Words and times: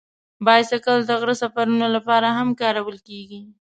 بایسکل 0.45 0.99
د 1.05 1.11
غره 1.21 1.35
سفرونو 1.41 1.87
لپاره 1.95 2.27
هم 2.37 2.49
کارول 2.61 2.97
کېږي. 3.07 3.41